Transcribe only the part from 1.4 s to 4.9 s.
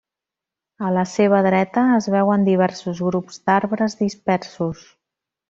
dreta es veuen diversos grups d'arbres dispersos.